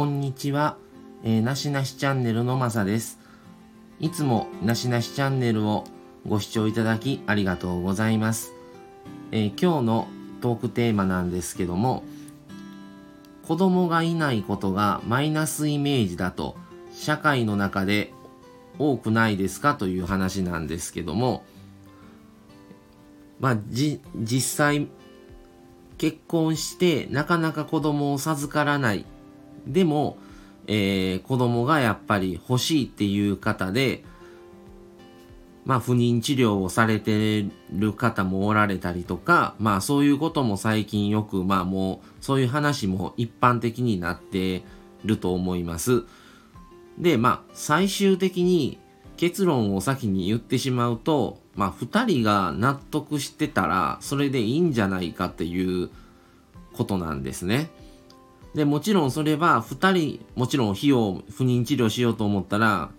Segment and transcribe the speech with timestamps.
[0.00, 0.78] こんにちは、
[1.24, 3.18] えー、なしなしチャンネルのまさです。
[3.98, 5.84] いつもなしなしチャンネルを
[6.26, 8.54] ご視聴いただきありがとうございます。
[9.30, 10.08] えー、今日の
[10.40, 12.02] トークテーマなんですけども、
[13.46, 16.56] 子供がいないことがマイナスイメージだと
[16.94, 18.10] 社会の中で
[18.78, 19.74] 多くないですか？
[19.74, 21.44] という話なんですけども、
[23.38, 24.88] まあ、じ、実際
[25.98, 29.04] 結婚してなかなか子供を授からない。
[29.66, 30.18] でも、
[30.66, 34.04] えー、子供がやっぱり欲しいっていう方で、
[35.64, 44.62] まあ不妊治療をされてる方もおられたりとか、まあそういうことも最近よく、まあもうそういう話も一般的になって
[45.04, 46.04] ると思います。
[46.98, 48.78] で、まあ最終的に
[49.20, 55.90] 結論を先に言ってしまうと、まあ、2人が納得してたらそれでいいんじゃないかっていう
[56.72, 57.68] ことなんですね。
[58.54, 62.90] でもちろんそれは2人もちろん費用不妊治療しようと思ったら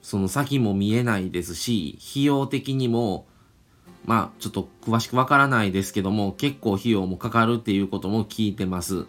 [0.00, 3.26] その先も見えないですし費用的にも
[4.04, 9.06] まあちょっと詳しくわからないですけども結構費用もかかるっていうことも聞いてます。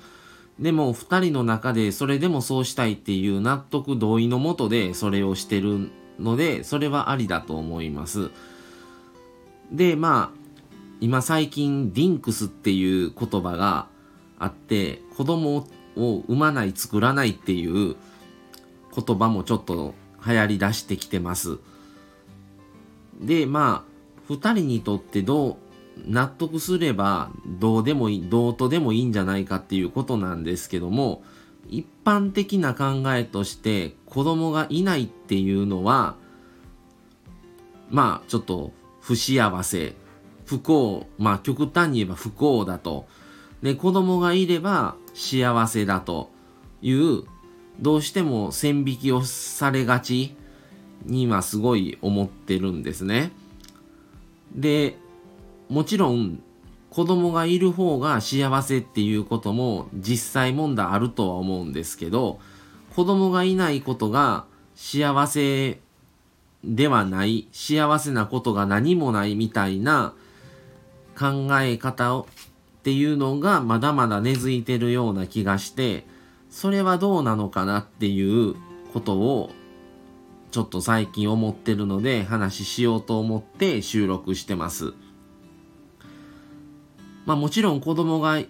[0.59, 8.31] でも2人の中でそれでもそうしたいっていう納得同意のもとでそれをしてるので、それはありだと思います。
[9.71, 10.37] で、まあ、
[11.01, 13.87] 今最近、ディンクスっていう言葉が
[14.39, 17.95] あって、子供を産まない、作らないっていう
[18.95, 19.93] 言葉もちょっと
[20.25, 21.57] 流行り出してきてます。
[23.21, 23.91] で、まあ、
[24.27, 25.55] 二人にとってどう、
[26.05, 31.23] 納得すればどうでもいい、どうとでもいいんじゃないかっていうことなんですけども、
[31.69, 36.15] 一般的な考えとして子供がいないっていうのは
[37.89, 39.93] まあちょっと不幸せ
[40.45, 43.07] 不幸まあ極端に言えば不幸だと
[43.61, 46.29] で子供がいれば幸せだと
[46.81, 47.23] いう
[47.79, 50.35] どうしても線引きをされがち
[51.05, 53.31] にはすごい思ってるんですね。
[54.53, 54.97] で
[55.69, 56.41] もちろん
[56.89, 62.39] 子供がいる方が幸せっていうことも実際問題あるとは思うんですけど
[62.95, 65.79] 子供がいないことが幸せ
[66.63, 70.13] ではない幸せなことが何もないみたいな
[71.17, 72.27] 考え方を
[72.85, 76.05] っていうのがまだまだ根付いてるような気がして
[76.51, 78.53] それはどうなのかなっていう
[78.93, 79.49] ことを
[80.51, 84.93] ちょっと最近思ってるので話しようと思って収録してます。
[87.25, 88.47] まあもちろん子供がい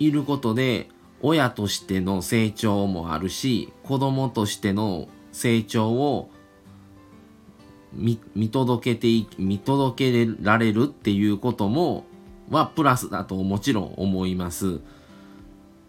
[0.00, 0.88] ることで
[1.22, 6.30] 親としての成長もあるし子供としての成長を
[7.94, 8.18] 見
[8.50, 12.06] 届けて見届けられるっていうことも
[12.50, 14.80] はプラスだともちろん思います。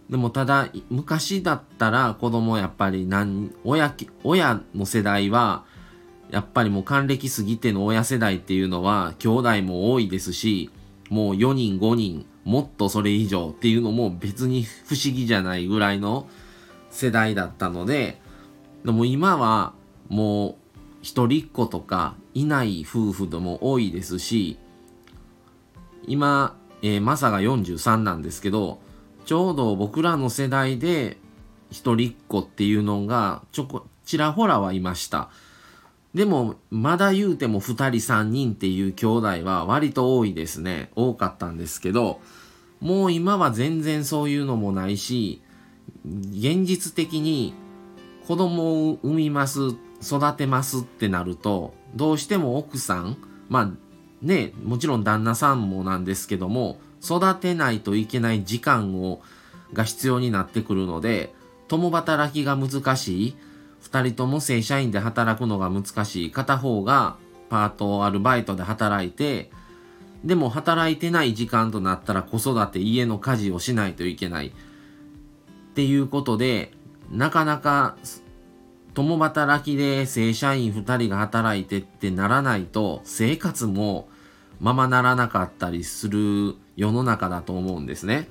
[0.09, 5.65] でもただ昔だったら子供やっぱり何親親の世代は
[6.31, 10.69] やっぱりもう還暦過ぎての親世代っていうのは兄弟も多いですし
[11.09, 16.27] もう4人5人もっとそれ以上っていうのも別に不思議じゃないぐらいの
[16.89, 18.21] 世代だったので
[18.85, 19.73] でも今は
[20.07, 20.55] もう
[21.01, 24.57] 一人っ子とかいない夫婦でも多いですし
[26.07, 28.79] 今、えー、マサが43なんですけど
[29.25, 31.17] ちょうど僕らの世代で
[31.69, 35.29] 一人っ子っていうのがちょこちらほらはいました。
[36.13, 40.89] でも、まだ言うても2人3人っていう兄弟は割と多いですね。
[40.95, 42.21] 多かったんですけど、
[42.79, 45.41] もう今は全然そういうのもないし、
[46.05, 47.53] 現実的に
[48.25, 53.17] 子供を産みます、育てますってなると、どうしても奥さん、
[53.49, 53.71] まあ
[54.21, 59.21] ね、もちろん旦那さんもなんですけども、育てないといけない時間を、
[59.73, 61.33] が必要になってくるので、
[61.67, 63.35] 共働きが難しい。
[63.83, 67.15] 2人とも正社員で働くのが難しい片方が
[67.49, 69.49] パートアルバイトで働いて
[70.23, 74.51] でも働いてない時間となったら子育て家の家事をしないといけないっ
[75.73, 76.73] ていうことで
[77.11, 77.95] なかなか
[78.97, 84.09] 共働きで正社員2人が働いてってならないと生活も
[84.59, 88.27] ままならなかったりする世の中だと思うんですね。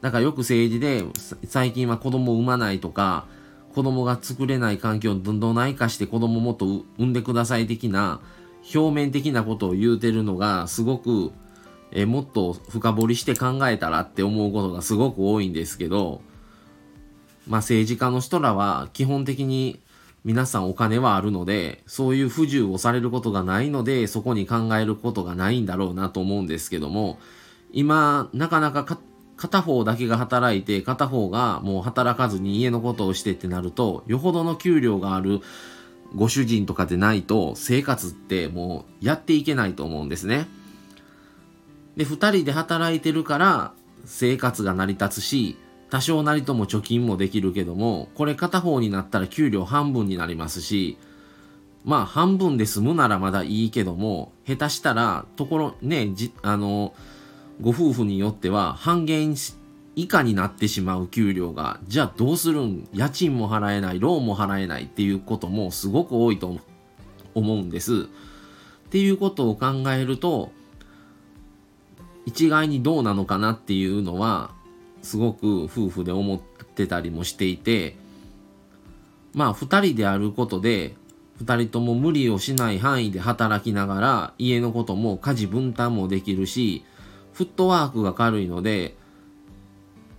[0.00, 1.04] だからよく政治で
[1.46, 3.26] 最近は子供を産まないとか
[3.74, 8.22] 子供が作れない環境をどんどんないかして子供もっと産んでください的な
[8.74, 11.30] 表面的なことを言うてるのがすごく
[11.92, 16.22] えもっと深掘りして考えたらって思うことがすごく多いんですけど
[17.46, 19.78] まあ政治家の人らは基本的に
[20.26, 27.18] 皆さんお金はあるのでそういう不自由をされることがないのでそこに考えることがないんだろうなと思うんですけども
[27.72, 28.98] 今なかなか
[29.36, 35.40] 片方だけが働いて片方がもう働かずに家のことをしてってなるとよほどの給料がある
[36.14, 40.46] ご主人とかでないと生活ってもうやっていけないと思うんですね。
[41.96, 43.72] で、2人で働いてるから
[44.04, 45.56] 生活が成り立つし、
[45.90, 50.98] 多少なりとも貯金もできるけども、これ片方になったら給料半分になりますし、
[51.84, 56.92] まあ半分で済むならまだいいけども、下手したら、ところ、ね、じ、あの、
[57.60, 59.36] ご夫婦によっては半減
[59.94, 62.88] 以下になってしまう給料が、じゃあどうするん？
[62.92, 66.58] 家賃も払えない、ローンも払えないっていうこともすごく多いと
[67.34, 68.02] 思うんです。
[68.02, 70.50] っていうことを考えると、
[72.26, 74.50] 一概にどうなのかなっていうのは、
[75.06, 77.96] すごく夫婦で思ってたりもしていて、
[79.34, 80.96] まあ二人であることで、
[81.38, 86.84] 二人とも無理をしない範囲で働きながら、家のことも家事分担もできるし、
[87.32, 88.96] フットワークが軽いので、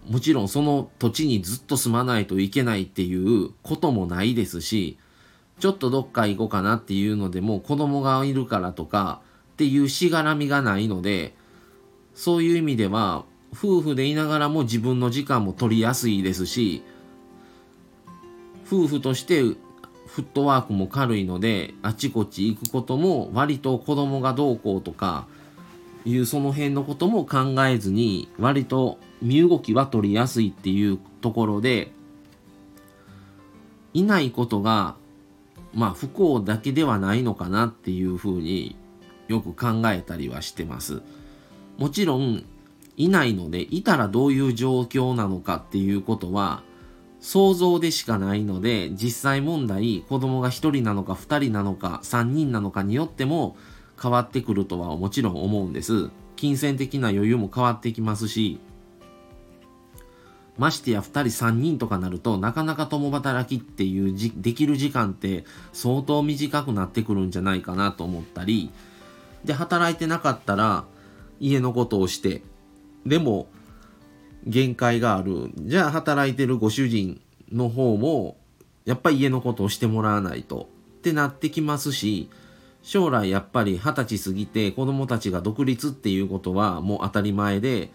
[0.08, 4.98] もちろんその土地にずっと住まないといけないっていうこともないですし、
[5.60, 9.20] ちょっとどっか行こうかなっていうのでも子供がいるからとか
[9.54, 11.36] っていうしがらみがないので、
[12.16, 13.26] そういう意味では
[13.60, 16.84] 夫婦でいながらも自分の時間も取りやすいですし、
[18.68, 19.58] 夫婦としてフ
[20.18, 25.28] ットワークも軽いので、あちこち行くことも割と子供がどうこうとか
[26.06, 31.92] いうその辺のことも考えずに割と身動きは取りやすいっていうところで
[33.94, 34.96] いないことが
[35.74, 38.76] まあ不幸だけではないのかなっていうふうに
[39.28, 41.02] よく考えたりはしてます。
[41.78, 42.44] もちろん
[42.98, 46.64] いないのでいたらどういう状況なのかっていうことは
[47.20, 53.56] 想像でしかないので実際問題子供が1人なのか2人なのか3人なのかによっても
[54.02, 56.10] 変わってくるとはもちろん思うんです。
[56.36, 58.60] 金銭的な余裕も変わってきますし
[60.58, 68.72] ましてや2人3人とかなるとなかなか共働きっていうじできる時間って相当短くなってくるんじゃないかなと思ったり
[69.46, 70.86] で働いてなかったら
[71.40, 72.42] 家のことをして
[73.08, 73.48] でも
[74.46, 75.52] 限界がある。
[75.58, 77.22] じゃあ働いてるご主人
[77.52, 78.38] の方も
[78.86, 82.30] やっぱり家のことをしてもらわないとってなってきますし
[82.82, 87.92] 将来やっぱり二十歳過ぎて子供たちが独立っていうことはもう当たり前で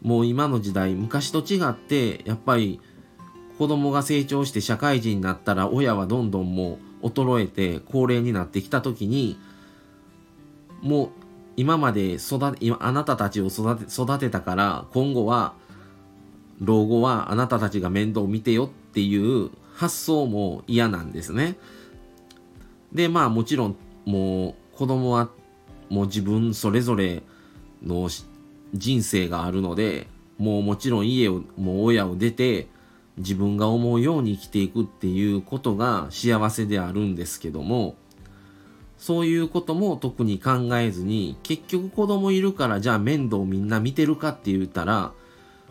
[0.00, 2.80] もう今の時代昔と違ってやっぱり
[3.58, 9.36] 子供が成長して社会人になったら親はどんどんもう衰えて高齢になってきた時に
[10.80, 11.10] もう
[11.56, 15.54] 今まで育てあなたたちを育て育てたから今後は
[16.60, 21.56] 老後はあなたたちが面倒を見てよっていう発想も嫌なんですね。
[22.92, 25.28] でまあもちろんもう子供は
[25.88, 27.22] もう自分それぞれ
[27.84, 28.08] の
[28.74, 30.06] 人生があるので
[30.38, 32.68] もうもちろん家をもう親を出て
[33.18, 37.96] 自分が思うように生きていくっていうことが幸せであるんですけども
[39.02, 45.10] そういうことも特に考えずに結局子供いるからじゃあ面倒みんな見てるかって言ったら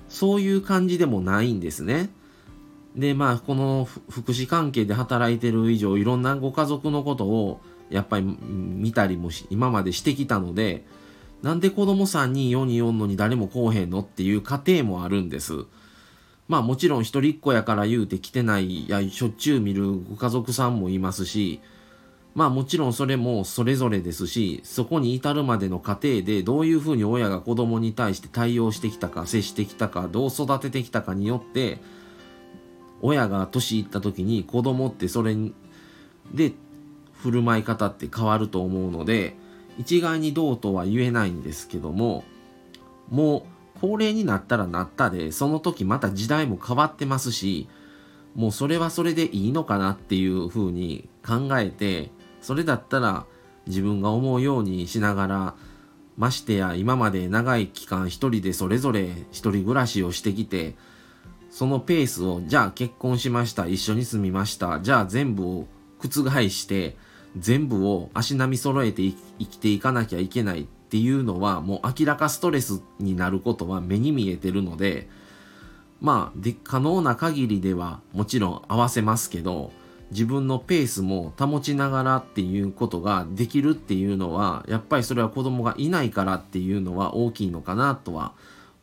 [0.10, 2.10] そういう感じでもないんですね。
[2.94, 10.84] でまあこの福祉関係で働いてる以上いろんなご家族のことをやっぱり見たりもし今までしてきたので
[11.42, 15.54] なんで子供3人4人おんのに誰も来おへんのっていう家庭もあるんです。
[16.50, 21.62] まあもちろん一人っ子やから言うて来てないやしょっちゅう見るご家族さんもいますし
[22.34, 31.80] まあもちろんそれもそれぞれですしそこに至るまでの過程でどういうふうに親が子供に対して対応してきたか接してきたかどう育ててきたかによって
[33.02, 35.36] 親が年いった時に子供ってそれ
[36.34, 36.54] で
[37.22, 39.36] 振る舞い方って変わると思うので
[39.78, 42.24] 一概にどうとは言えないんですけども
[43.10, 43.44] もう
[43.82, 47.68] 高齢になったらなったでその時また時代も変わってますし
[48.36, 53.26] もうそれはそれでいいのかなっていうふうに考えてそれだったら
[53.68, 55.56] 自分が思うようにしながら
[56.18, 60.76] ましてや今まで長い期間一人でそれぞれ一人暮らしをしてきて
[61.50, 65.68] そのペースをじゃあ結婚しました一緒に住みましたじゃあ全部を
[66.00, 66.10] 覆
[66.50, 66.96] して
[67.38, 75.08] 全部を足並み揃えて生きていかなきゃいけないっていうのはもう明らかストレスになることは目に見えてるので
[76.02, 79.72] まあで可能な限りではもちろん合わせますけど
[80.12, 88.34] 自分のペースも保ちながらっていうことができるっていうのはやっぱりそれは子供がいないからっていうのは大きいのかなとは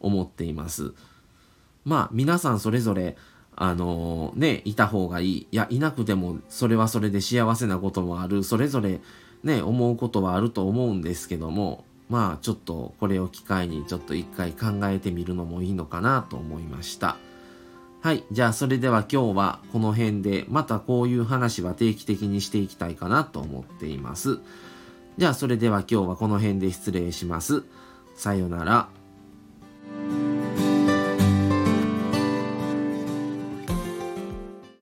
[0.00, 0.94] 思っています。
[1.84, 3.16] まあ皆さんそれぞれ
[3.60, 5.46] あのね、いた方がいい。
[5.50, 8.44] いや、いなくても、それはそれで幸せなこともある。
[8.44, 9.00] それぞれ、
[9.42, 17.16] ね、思うことはあると思うんですけども、まあちょっとこれを機会にちょっと一回考えてみるのもいいのかなと思いました。
[18.00, 18.24] はい。
[18.30, 24.38] じゃあそれでは今日はこの辺でまたこういう話は定期的にしていきたいかなと思っています。
[25.16, 27.64] じゃあそれでは今日はこの辺で失礼します。
[28.14, 28.97] さよなら。